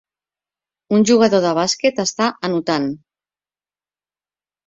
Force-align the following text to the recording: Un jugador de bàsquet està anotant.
Un 0.99 1.03
jugador 1.09 1.43
de 1.43 1.51
bàsquet 1.59 2.01
està 2.05 2.29
anotant. 2.49 2.87